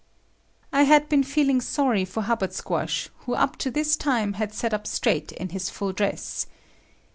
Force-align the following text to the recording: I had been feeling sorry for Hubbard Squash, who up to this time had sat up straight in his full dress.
I 0.73 0.85
had 0.85 1.09
been 1.09 1.21
feeling 1.23 1.61
sorry 1.61 2.05
for 2.05 2.23
Hubbard 2.23 2.51
Squash, 2.53 3.09
who 3.19 3.35
up 3.35 3.55
to 3.57 3.69
this 3.69 3.95
time 3.95 4.33
had 4.33 4.51
sat 4.51 4.73
up 4.73 4.87
straight 4.87 5.31
in 5.33 5.49
his 5.49 5.69
full 5.69 5.93
dress. 5.93 6.47